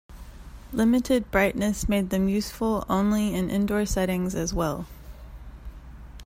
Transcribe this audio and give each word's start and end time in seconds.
Limited 0.73 1.29
brightness 1.29 1.87
made 1.87 2.09
them 2.09 2.27
useful 2.27 2.85
only 2.89 3.35
in 3.35 3.51
indoor 3.51 3.85
settings 3.85 4.33
as 4.33 4.51
well. 4.51 4.87